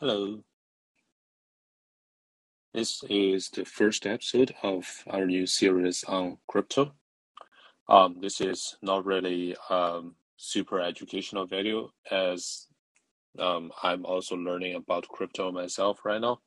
Hello. 0.00 0.42
This 2.72 3.04
is 3.08 3.48
the 3.50 3.64
first 3.64 4.06
episode 4.06 4.52
of 4.64 4.84
our 5.06 5.24
new 5.24 5.46
series 5.46 6.02
on 6.02 6.38
crypto. 6.48 6.94
Um, 7.88 8.16
this 8.20 8.40
is 8.40 8.76
not 8.82 9.06
really 9.06 9.54
um, 9.70 10.16
super 10.36 10.80
educational 10.80 11.46
video 11.46 11.92
as 12.10 12.66
um, 13.38 13.70
I'm 13.84 14.04
also 14.04 14.34
learning 14.34 14.74
about 14.74 15.06
crypto 15.06 15.52
myself 15.52 16.00
right 16.04 16.20
now. 16.20 16.40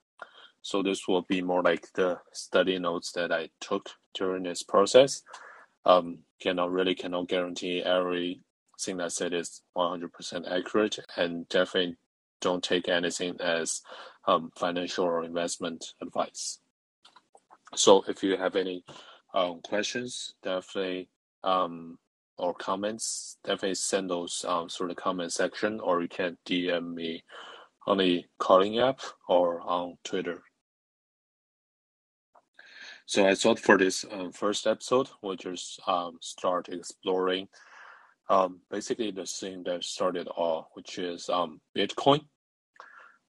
So 0.62 0.84
this 0.84 1.08
will 1.08 1.22
be 1.22 1.42
more 1.42 1.64
like 1.64 1.88
the 1.94 2.20
study 2.34 2.78
notes 2.80 3.14
that 3.14 3.32
I 3.32 3.48
took 3.62 3.90
during 4.14 4.44
this 4.44 4.62
process. 4.62 5.24
Um, 5.86 6.20
cannot 6.42 6.72
really 6.72 6.96
cannot 6.96 7.30
guarantee 7.30 7.82
everything 7.82 9.00
I 9.00 9.08
said 9.08 9.34
is 9.34 9.62
100% 9.78 10.52
accurate 10.52 11.00
and 11.16 11.48
definitely 11.48 11.96
don't 12.42 12.64
take 12.64 12.90
anything 12.90 13.38
as 13.40 13.82
um, 14.28 14.52
financial 14.56 15.06
or 15.06 15.24
investment 15.24 15.94
advice. 16.02 16.60
So 17.76 18.04
if 18.08 18.24
you 18.24 18.38
have 18.38 18.56
any 18.56 18.84
um, 19.34 19.62
questions, 19.62 20.34
definitely 20.44 21.10
um, 21.44 21.98
or 22.38 22.54
comments, 22.54 23.38
definitely 23.44 23.76
send 23.76 24.10
those 24.10 24.46
um, 24.48 24.70
through 24.70 24.90
the 24.90 24.96
comment 24.96 25.34
section, 25.34 25.80
or 25.80 26.02
you 26.02 26.08
can 26.08 26.38
DM 26.46 26.94
me 26.94 27.24
on 27.88 27.98
the 27.98 28.26
calling 28.40 28.80
app 28.80 29.00
or 29.28 29.62
on 29.62 29.98
Twitter. 30.04 30.42
So 33.06 33.26
I 33.26 33.36
thought 33.36 33.60
for 33.60 33.78
this 33.78 34.06
um, 34.12 34.32
first 34.34 34.68
episode, 34.68 35.08
we'll 35.22 35.38
just 35.38 35.80
um, 35.88 36.18
start 36.22 36.68
exploring 36.70 37.48
um, 38.30 38.60
basically 38.70 39.12
the 39.12 39.26
thing 39.26 39.64
that 39.64 39.84
started 39.84 40.28
all, 40.28 40.70
which 40.74 41.00
is 41.00 41.30
um, 41.30 41.62
Bitcoin. 41.76 42.22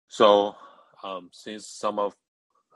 So 0.07 0.55
um, 1.03 1.29
since 1.31 1.67
some 1.67 1.99
of 1.99 2.15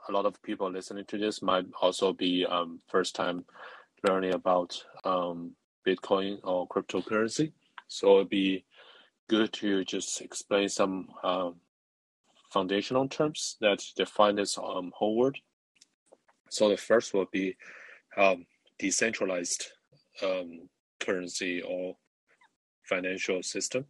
a 0.08 0.12
lot 0.12 0.26
of 0.26 0.40
people 0.42 0.70
listening 0.70 1.04
to 1.06 1.18
this 1.18 1.42
might 1.42 1.66
also 1.80 2.12
be 2.12 2.46
um, 2.46 2.78
first 2.88 3.14
time 3.14 3.44
learning 4.06 4.34
about 4.34 4.84
um, 5.04 5.52
Bitcoin 5.86 6.38
or 6.44 6.68
cryptocurrency, 6.68 7.52
so 7.88 8.16
it'd 8.16 8.28
be 8.28 8.64
good 9.28 9.52
to 9.54 9.84
just 9.84 10.20
explain 10.20 10.68
some 10.68 11.08
um, 11.22 11.56
foundational 12.52 13.08
terms 13.08 13.56
that 13.60 13.82
define 13.96 14.36
this 14.36 14.58
um, 14.58 14.92
whole 14.94 15.16
word. 15.16 15.38
So 16.50 16.68
the 16.68 16.76
first 16.76 17.14
will 17.14 17.26
be 17.32 17.56
um, 18.16 18.46
decentralized 18.78 19.66
um, 20.22 20.68
currency 21.00 21.62
or 21.62 21.96
financial 22.84 23.42
system. 23.42 23.86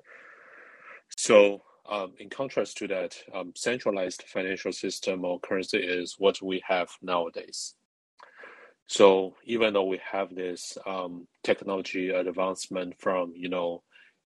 So 1.17 1.63
um, 1.89 2.15
in 2.19 2.31
contrast 2.31 2.79
to 2.79 2.89
that, 2.89 3.17
um, 3.35 3.53
centralized 3.55 4.23
financial 4.27 4.73
system 4.73 5.25
or 5.25 5.39
currency 5.41 5.79
is 5.79 6.17
what 6.19 6.41
we 6.41 6.63
have 6.67 6.89
nowadays. 7.03 7.75
So 8.87 9.35
even 9.45 9.75
though 9.75 9.85
we 9.85 10.01
have 10.11 10.35
this 10.35 10.77
um, 10.87 11.27
technology 11.43 12.11
advancement 12.11 13.01
from 13.01 13.33
you 13.35 13.49
know 13.49 13.83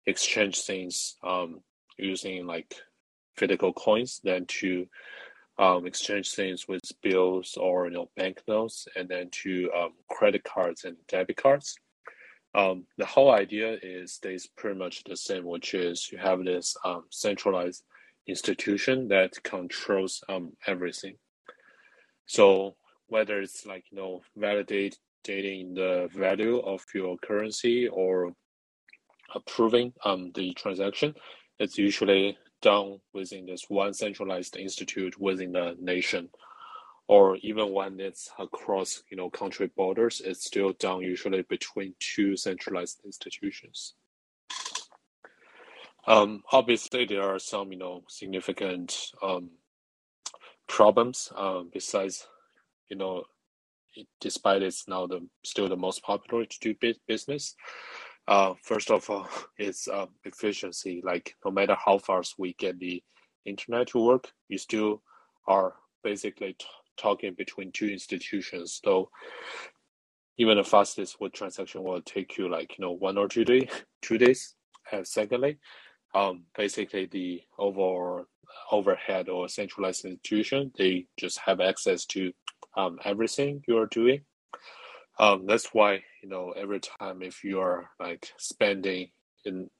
exchange 0.06 0.60
things 0.60 1.16
um, 1.24 1.60
using 1.98 2.46
like 2.46 2.74
physical 3.36 3.72
coins, 3.72 4.20
then 4.22 4.46
to 4.46 4.86
um, 5.58 5.86
exchange 5.86 6.32
things 6.32 6.68
with 6.68 6.82
bills 7.02 7.56
or 7.56 7.86
you 7.86 7.94
know 7.94 8.10
banknotes, 8.16 8.86
and 8.94 9.08
then 9.08 9.30
to 9.42 9.70
um, 9.76 9.92
credit 10.10 10.44
cards 10.44 10.84
and 10.84 10.96
debit 11.08 11.36
cards. 11.36 11.78
Um, 12.56 12.86
the 12.96 13.04
whole 13.04 13.30
idea 13.30 13.76
is 13.82 14.14
stays 14.14 14.48
pretty 14.56 14.78
much 14.78 15.04
the 15.04 15.16
same, 15.16 15.44
which 15.44 15.74
is 15.74 16.10
you 16.10 16.16
have 16.16 16.42
this 16.42 16.74
um, 16.86 17.04
centralized 17.10 17.84
institution 18.26 19.08
that 19.08 19.42
controls 19.44 20.24
um, 20.30 20.52
everything. 20.66 21.16
So 22.24 22.76
whether 23.08 23.40
it's 23.42 23.66
like 23.66 23.84
you 23.90 23.98
know 23.98 24.22
validating 24.38 24.96
the 25.24 26.08
value 26.14 26.58
of 26.60 26.82
your 26.94 27.18
currency 27.18 27.88
or 27.88 28.32
approving 29.34 29.92
um, 30.04 30.32
the 30.34 30.54
transaction, 30.54 31.14
it's 31.58 31.76
usually 31.76 32.38
done 32.62 33.00
within 33.12 33.44
this 33.44 33.66
one 33.68 33.92
centralized 33.92 34.56
institute 34.56 35.20
within 35.20 35.52
the 35.52 35.76
nation 35.78 36.30
or 37.08 37.36
even 37.36 37.72
when 37.72 38.00
it's 38.00 38.30
across 38.38 39.02
you 39.10 39.16
know 39.16 39.30
country 39.30 39.70
borders 39.76 40.20
it's 40.24 40.44
still 40.44 40.72
done 40.72 41.00
usually 41.00 41.42
between 41.42 41.94
two 42.00 42.36
centralized 42.36 43.00
institutions. 43.04 43.94
Um, 46.06 46.42
obviously 46.52 47.04
there 47.04 47.22
are 47.22 47.38
some 47.38 47.72
you 47.72 47.78
know 47.78 48.02
significant 48.08 49.10
um, 49.22 49.50
problems 50.68 51.32
um, 51.36 51.70
besides 51.72 52.26
you 52.88 52.96
know 52.96 53.24
despite 54.20 54.62
it's 54.62 54.86
now 54.88 55.06
the 55.06 55.26
still 55.44 55.68
the 55.68 55.76
most 55.76 56.02
popular 56.02 56.44
to 56.44 56.58
do 56.60 56.74
business 57.08 57.54
uh, 58.28 58.54
first 58.62 58.90
of 58.90 59.08
all 59.08 59.28
it's 59.58 59.88
uh, 59.88 60.06
efficiency. 60.24 61.00
Like 61.04 61.34
no 61.44 61.50
matter 61.50 61.76
how 61.82 61.98
fast 61.98 62.34
we 62.38 62.54
get 62.54 62.78
the 62.78 63.02
internet 63.44 63.88
to 63.88 64.04
work 64.04 64.32
you 64.48 64.58
still 64.58 65.02
are 65.46 65.74
basically 66.02 66.56
talking 66.96 67.34
between 67.34 67.72
two 67.72 67.88
institutions. 67.88 68.80
So 68.84 69.10
even 70.38 70.56
the 70.56 70.64
fastest 70.64 71.20
wood 71.20 71.32
transaction 71.32 71.82
will 71.82 72.02
take 72.02 72.36
you 72.36 72.48
like 72.48 72.78
you 72.78 72.84
know 72.84 72.92
one 72.92 73.18
or 73.18 73.28
two 73.28 73.44
day 73.44 73.68
two 74.02 74.18
days. 74.18 74.54
And 74.92 75.06
secondly, 75.06 75.58
um, 76.14 76.44
basically 76.56 77.06
the 77.06 77.42
overall 77.58 78.24
overhead 78.70 79.28
or 79.28 79.48
centralized 79.48 80.04
institution 80.04 80.72
they 80.78 81.06
just 81.18 81.38
have 81.40 81.60
access 81.60 82.04
to 82.06 82.32
um, 82.76 82.98
everything 83.04 83.62
you 83.66 83.76
are 83.78 83.86
doing. 83.86 84.20
Um, 85.18 85.46
that's 85.46 85.68
why 85.72 86.02
you 86.22 86.28
know 86.28 86.52
every 86.56 86.80
time 86.80 87.22
if 87.22 87.42
you 87.42 87.60
are 87.60 87.90
like 87.98 88.32
spending 88.38 89.10
in 89.44 89.70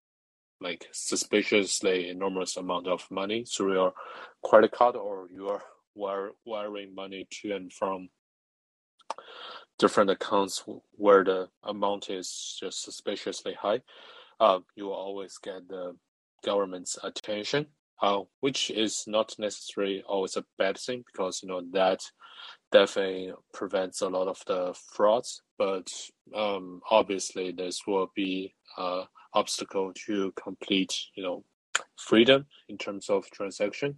like 0.60 0.88
suspiciously 0.92 2.08
enormous 2.08 2.56
amount 2.56 2.86
of 2.86 3.06
money 3.10 3.44
through 3.44 3.74
your 3.74 3.92
credit 4.42 4.72
card 4.72 4.96
or 4.96 5.28
your 5.30 5.62
wire, 5.96 6.30
wiring 6.44 6.94
money 6.94 7.26
to 7.30 7.52
and 7.52 7.72
from 7.72 8.08
different 9.78 10.10
accounts 10.10 10.64
where 10.92 11.24
the 11.24 11.48
amount 11.64 12.10
is 12.10 12.56
just 12.60 12.82
suspiciously 12.82 13.54
high, 13.54 13.80
uh, 14.40 14.58
you 14.74 14.84
will 14.84 14.92
always 14.92 15.38
get 15.38 15.68
the 15.68 15.96
government's 16.44 16.98
attention, 17.02 17.66
uh, 18.02 18.20
which 18.40 18.70
is 18.70 19.04
not 19.06 19.34
necessarily 19.38 20.02
always 20.06 20.36
a 20.36 20.44
bad 20.58 20.78
thing 20.78 21.04
because 21.06 21.42
you 21.42 21.48
know 21.48 21.62
that 21.72 22.00
definitely 22.72 23.32
prevents 23.52 24.00
a 24.02 24.08
lot 24.08 24.28
of 24.28 24.42
the 24.46 24.74
frauds. 24.92 25.42
But 25.58 25.90
um, 26.34 26.80
obviously, 26.90 27.52
this 27.52 27.82
will 27.86 28.10
be 28.14 28.54
an 28.76 29.04
obstacle 29.34 29.92
to 30.06 30.32
complete, 30.32 30.94
you 31.14 31.22
know, 31.22 31.44
freedom 31.96 32.46
in 32.68 32.78
terms 32.78 33.08
of 33.08 33.30
transaction. 33.30 33.96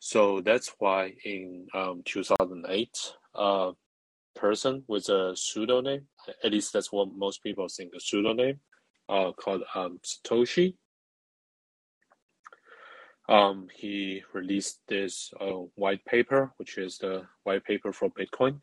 So 0.00 0.40
that's 0.40 0.72
why 0.78 1.14
in 1.24 1.66
um, 1.74 2.02
2008, 2.04 3.12
a 3.34 3.38
uh, 3.38 3.72
person 4.34 4.84
with 4.86 5.08
a 5.08 5.36
pseudonym, 5.36 6.06
at 6.44 6.52
least 6.52 6.72
that's 6.72 6.92
what 6.92 7.08
most 7.14 7.42
people 7.42 7.66
think, 7.68 7.92
a 7.94 8.00
pseudonym, 8.00 8.60
uh, 9.08 9.32
called 9.32 9.62
um, 9.74 9.98
Satoshi. 10.04 10.74
Um, 13.28 13.68
he 13.74 14.22
released 14.32 14.80
this 14.88 15.32
uh, 15.40 15.66
white 15.74 16.04
paper, 16.04 16.52
which 16.56 16.78
is 16.78 16.98
the 16.98 17.26
white 17.42 17.64
paper 17.64 17.92
for 17.92 18.08
Bitcoin, 18.10 18.60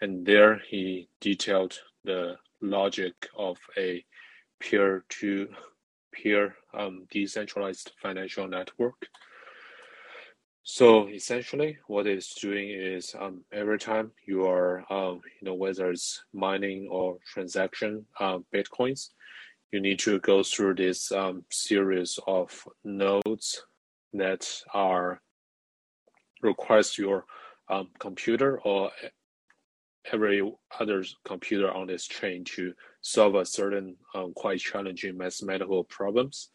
and 0.00 0.24
there 0.24 0.60
he 0.68 1.08
detailed 1.20 1.78
the 2.04 2.36
logic 2.60 3.14
of 3.36 3.58
a 3.76 4.04
peer-to-peer 4.60 6.54
um, 6.74 7.06
decentralized 7.10 7.92
financial 8.00 8.46
network. 8.46 9.08
So 10.68 11.06
essentially, 11.06 11.78
what 11.86 12.08
it's 12.08 12.34
doing 12.34 12.70
is 12.70 13.14
um, 13.16 13.44
every 13.52 13.78
time 13.78 14.10
you 14.26 14.46
are, 14.46 14.80
um, 14.92 15.20
you 15.40 15.46
know, 15.46 15.54
whether 15.54 15.92
it's 15.92 16.24
mining 16.34 16.88
or 16.90 17.18
transaction 17.24 18.04
uh, 18.18 18.38
bitcoins, 18.52 19.10
you 19.70 19.78
need 19.80 20.00
to 20.00 20.18
go 20.18 20.42
through 20.42 20.74
this 20.74 21.12
um, 21.12 21.44
series 21.52 22.18
of 22.26 22.50
nodes 22.82 23.62
that 24.14 24.60
are 24.74 25.20
requires 26.42 26.98
your 26.98 27.26
um, 27.70 27.90
computer 28.00 28.60
or 28.62 28.90
every 30.12 30.52
other 30.80 31.04
computer 31.24 31.70
on 31.70 31.86
this 31.86 32.08
chain 32.08 32.42
to 32.42 32.72
solve 33.02 33.36
a 33.36 33.46
certain 33.46 33.94
um, 34.16 34.32
quite 34.34 34.58
challenging 34.58 35.16
mathematical 35.16 35.84
problems. 35.84 36.50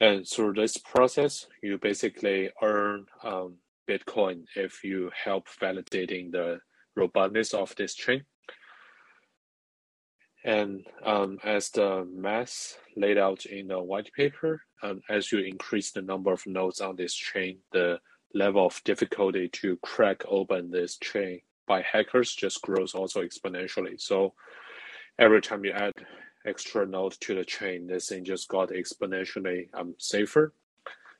And 0.00 0.26
through 0.26 0.54
this 0.54 0.76
process, 0.76 1.46
you 1.62 1.78
basically 1.78 2.50
earn 2.62 3.06
um, 3.24 3.56
Bitcoin 3.88 4.44
if 4.54 4.84
you 4.84 5.10
help 5.24 5.48
validating 5.60 6.30
the 6.30 6.60
robustness 6.94 7.52
of 7.52 7.74
this 7.76 7.94
chain. 7.94 8.24
And 10.44 10.84
um, 11.04 11.38
as 11.42 11.70
the 11.70 12.06
math 12.10 12.78
laid 12.96 13.18
out 13.18 13.44
in 13.46 13.68
the 13.68 13.82
white 13.82 14.10
paper, 14.16 14.62
um, 14.82 15.00
as 15.10 15.32
you 15.32 15.40
increase 15.40 15.90
the 15.90 16.02
number 16.02 16.32
of 16.32 16.46
nodes 16.46 16.80
on 16.80 16.94
this 16.94 17.14
chain, 17.14 17.58
the 17.72 17.98
level 18.34 18.66
of 18.66 18.80
difficulty 18.84 19.48
to 19.48 19.76
crack 19.82 20.22
open 20.28 20.70
this 20.70 20.96
chain 20.98 21.40
by 21.66 21.82
hackers 21.82 22.34
just 22.34 22.62
grows 22.62 22.94
also 22.94 23.22
exponentially. 23.22 24.00
So 24.00 24.34
every 25.18 25.40
time 25.40 25.64
you 25.64 25.72
add 25.72 25.92
extra 26.48 26.86
node 26.86 27.12
to 27.20 27.34
the 27.34 27.44
chain, 27.44 27.86
this 27.86 28.08
thing 28.08 28.24
just 28.24 28.48
got 28.48 28.70
exponentially 28.70 29.68
um, 29.74 29.94
safer. 29.98 30.52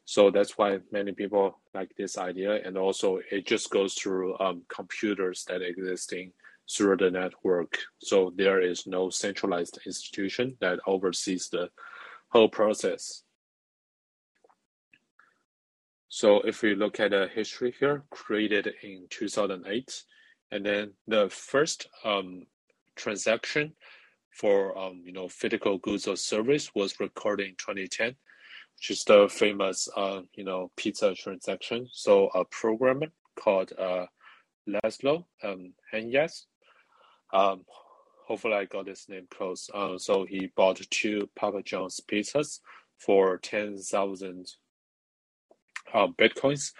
So 0.04 0.30
that's 0.30 0.56
why 0.56 0.78
many 0.90 1.12
people 1.12 1.58
like 1.74 1.94
this 1.96 2.16
idea. 2.16 2.62
And 2.64 2.78
also 2.78 3.20
it 3.30 3.46
just 3.46 3.70
goes 3.70 3.94
through 3.94 4.38
um, 4.38 4.62
computers 4.68 5.44
that 5.48 5.60
existing 5.60 6.32
through 6.70 6.96
the 6.96 7.10
network. 7.10 7.78
So 7.98 8.32
there 8.36 8.60
is 8.60 8.86
no 8.86 9.10
centralized 9.10 9.78
institution 9.86 10.56
that 10.60 10.80
oversees 10.86 11.48
the 11.50 11.70
whole 12.28 12.48
process. 12.48 13.22
So 16.08 16.40
if 16.40 16.62
we 16.62 16.74
look 16.74 17.00
at 17.00 17.10
the 17.10 17.28
history 17.34 17.74
here, 17.78 18.04
created 18.10 18.72
in 18.82 19.06
2008, 19.10 20.02
and 20.50 20.64
then 20.64 20.92
the 21.06 21.28
first 21.28 21.86
um, 22.04 22.46
transaction 22.96 23.74
for 24.38 24.78
um, 24.78 25.02
you 25.04 25.12
know 25.12 25.28
physical 25.28 25.78
goods 25.78 26.06
or 26.06 26.16
service 26.16 26.70
was 26.74 27.00
recorded 27.00 27.48
in 27.48 27.54
2010, 27.58 28.14
which 28.76 28.90
is 28.90 29.04
the 29.04 29.28
famous 29.28 29.88
uh, 29.96 30.20
you 30.34 30.44
know 30.44 30.70
pizza 30.76 31.14
transaction. 31.14 31.88
So 31.92 32.28
a 32.34 32.44
programmer 32.44 33.08
called 33.36 33.72
uh, 33.78 34.06
Laszlo 34.68 35.24
um, 35.42 35.72
um, 37.32 37.64
hopefully 38.26 38.54
I 38.54 38.64
got 38.66 38.86
his 38.86 39.06
name 39.08 39.26
close. 39.30 39.68
Uh, 39.74 39.98
so 39.98 40.24
he 40.24 40.50
bought 40.54 40.80
two 40.90 41.28
Papa 41.34 41.62
John's 41.62 42.00
pizzas 42.10 42.60
for 42.98 43.38
ten 43.38 43.76
thousand 43.78 44.46
uh, 45.92 46.08
bitcoins. 46.18 46.72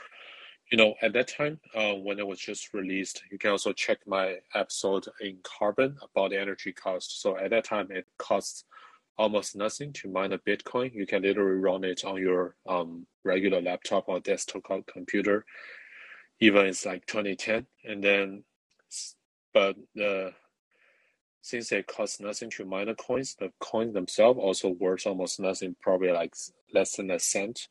You 0.71 0.77
know, 0.77 0.95
at 1.01 1.15
that 1.15 1.29
time, 1.29 1.61
uh, 1.75 1.95
when 1.95 2.19
it 2.19 2.27
was 2.27 2.39
just 2.39 2.75
released, 2.75 3.23
you 3.31 3.39
can 3.39 3.51
also 3.51 3.73
check 3.73 3.99
my 4.07 4.37
episode 4.55 5.07
in 5.21 5.39
Carbon 5.43 5.97
about 6.03 6.31
the 6.31 6.41
energy 6.41 6.73
cost. 6.73 7.23
So 7.23 7.39
at 7.39 7.51
that 7.51 7.65
time, 7.65 7.89
it 7.91 8.07
costs 8.19 8.65
almost 9.17 9.57
nothing 9.57 9.93
to 9.95 10.09
mine 10.09 10.33
a 10.33 10.39
Bitcoin. 10.39 10.95
You 10.95 11.07
can 11.07 11.23
literally 11.23 11.59
run 11.59 11.85
it 11.85 12.05
on 12.05 12.19
your 12.21 12.55
um, 12.69 13.07
regular 13.25 13.63
laptop 13.63 14.09
or 14.09 14.21
desktop 14.21 14.87
computer. 14.87 15.45
Even 16.41 16.67
it's 16.67 16.87
like 16.87 17.07
2010, 17.07 17.67
and 17.85 18.05
then 18.05 18.45
but 19.53 19.77
the 19.95 20.33
since 21.41 21.73
it 21.73 21.87
costs 21.87 22.21
nothing 22.21 22.51
to 22.51 22.65
mine 22.65 22.87
the 22.87 22.95
coins, 22.95 23.35
the 23.35 23.51
coins 23.59 23.95
themselves 23.95 24.39
also 24.39 24.69
worth 24.69 25.07
almost 25.07 25.41
nothing, 25.41 25.75
probably 25.81 26.13
like 26.13 26.35
less 26.75 26.97
than 26.97 27.11
a 27.11 27.19
cent. 27.19 27.69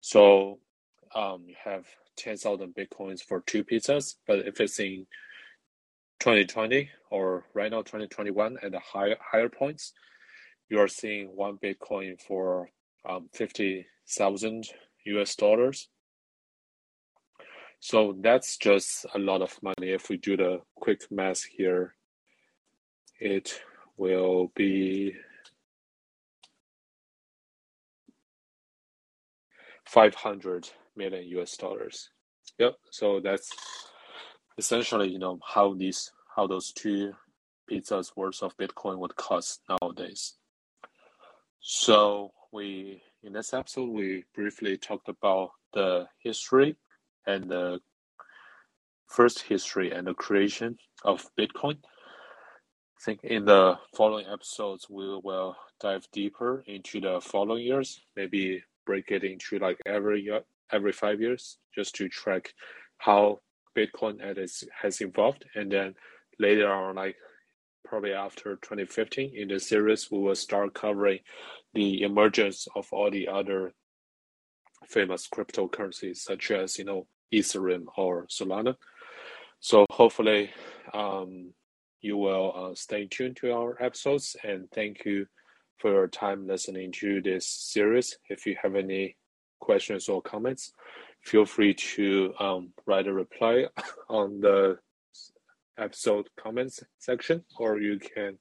So 0.00 0.60
um, 1.14 1.44
you 1.46 1.56
have 1.64 1.86
10,000 2.22 2.74
bitcoins 2.74 3.22
for 3.22 3.40
two 3.40 3.64
pizzas. 3.64 4.16
But 4.26 4.40
if 4.46 4.60
it's 4.60 4.78
in 4.78 5.06
2020 6.20 6.90
or 7.10 7.44
right 7.54 7.70
now 7.70 7.82
2021 7.82 8.58
at 8.62 8.72
the 8.72 8.80
higher 8.80 9.16
higher 9.20 9.48
points, 9.48 9.92
you 10.68 10.78
are 10.78 10.88
seeing 10.88 11.28
one 11.28 11.58
bitcoin 11.58 12.20
for 12.20 12.68
um, 13.08 13.28
50,000 13.32 14.68
US 15.06 15.34
dollars. 15.34 15.88
So 17.80 18.14
that's 18.20 18.58
just 18.58 19.06
a 19.14 19.18
lot 19.18 19.40
of 19.40 19.58
money. 19.62 19.90
If 19.90 20.10
we 20.10 20.18
do 20.18 20.36
the 20.36 20.60
quick 20.74 21.02
math 21.10 21.44
here, 21.44 21.94
it 23.18 23.60
will 23.96 24.52
be 24.54 25.14
500 29.86 30.68
million 30.96 31.24
US 31.38 31.56
dollars. 31.56 32.10
Yep. 32.58 32.74
So 32.90 33.20
that's 33.20 33.50
essentially, 34.58 35.08
you 35.08 35.18
know, 35.18 35.38
how 35.46 35.74
these, 35.74 36.12
how 36.36 36.46
those 36.46 36.72
two 36.72 37.12
pizzas 37.70 38.16
worth 38.16 38.42
of 38.42 38.56
Bitcoin 38.56 38.98
would 38.98 39.16
cost 39.16 39.60
nowadays. 39.68 40.34
So 41.60 42.32
we, 42.52 43.02
in 43.22 43.32
this 43.32 43.54
episode, 43.54 43.90
we 43.90 44.24
briefly 44.34 44.76
talked 44.76 45.08
about 45.08 45.50
the 45.72 46.08
history 46.22 46.76
and 47.26 47.50
the 47.50 47.80
first 49.06 49.42
history 49.42 49.90
and 49.92 50.06
the 50.06 50.14
creation 50.14 50.78
of 51.04 51.26
Bitcoin. 51.38 51.76
I 51.82 53.02
think 53.04 53.20
in 53.24 53.44
the 53.44 53.78
following 53.96 54.26
episodes, 54.26 54.88
we 54.90 55.18
will 55.22 55.56
dive 55.80 56.06
deeper 56.12 56.62
into 56.66 57.00
the 57.00 57.20
following 57.20 57.64
years, 57.64 58.00
maybe 58.16 58.62
break 58.86 59.10
it 59.10 59.24
into 59.24 59.58
like 59.58 59.78
every 59.86 60.22
year, 60.22 60.42
every 60.72 60.92
five 60.92 61.20
years, 61.20 61.58
just 61.74 61.94
to 61.96 62.08
track 62.08 62.52
how 62.98 63.40
Bitcoin 63.76 64.20
has, 64.36 64.64
has 64.82 65.00
evolved. 65.00 65.44
And 65.54 65.70
then 65.70 65.94
later 66.38 66.72
on, 66.72 66.96
like 66.96 67.16
probably 67.84 68.12
after 68.12 68.56
2015, 68.56 69.32
in 69.34 69.48
the 69.48 69.58
series, 69.58 70.10
we 70.10 70.18
will 70.18 70.34
start 70.34 70.74
covering 70.74 71.20
the 71.74 72.02
emergence 72.02 72.66
of 72.74 72.86
all 72.92 73.10
the 73.10 73.28
other 73.28 73.72
famous 74.88 75.28
cryptocurrencies 75.28 76.16
such 76.16 76.50
as 76.50 76.78
you 76.78 76.84
know 76.84 77.06
Ethereum 77.32 77.84
or 77.96 78.26
Solana. 78.26 78.74
So 79.60 79.86
hopefully, 79.90 80.50
um, 80.92 81.52
you 82.00 82.16
will 82.16 82.52
uh, 82.56 82.74
stay 82.74 83.06
tuned 83.06 83.36
to 83.36 83.52
our 83.52 83.80
episodes 83.82 84.36
and 84.42 84.70
thank 84.72 85.04
you 85.04 85.26
for 85.80 85.92
your 85.92 86.08
time 86.08 86.46
listening 86.46 86.92
to 86.92 87.22
this 87.22 87.46
series. 87.46 88.18
If 88.28 88.46
you 88.46 88.56
have 88.62 88.76
any 88.76 89.16
questions 89.60 90.08
or 90.08 90.20
comments, 90.22 90.72
feel 91.22 91.46
free 91.46 91.74
to 91.74 92.34
um, 92.38 92.72
write 92.86 93.06
a 93.06 93.12
reply 93.12 93.66
on 94.08 94.40
the 94.40 94.78
episode 95.78 96.28
comments 96.38 96.82
section, 96.98 97.44
or 97.58 97.80
you 97.80 97.98
can 97.98 98.38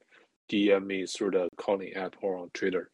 DM 0.52 0.86
me 0.86 1.06
through 1.06 1.32
the 1.32 1.48
calling 1.58 1.94
app 1.94 2.16
or 2.22 2.38
on 2.38 2.50
Twitter. 2.54 2.92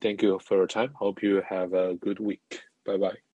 Thank 0.00 0.22
you 0.22 0.40
for 0.44 0.56
your 0.56 0.66
time. 0.66 0.92
Hope 0.94 1.22
you 1.22 1.42
have 1.48 1.74
a 1.74 1.94
good 1.94 2.18
week. 2.18 2.62
Bye 2.86 2.96
bye. 2.96 3.31